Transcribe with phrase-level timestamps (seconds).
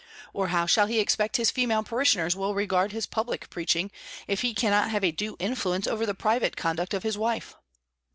[0.33, 3.91] or how shall he expect his female parishioners will regard his public preaching,
[4.25, 7.53] if he cannot have a due influence over the private conduct of his wife?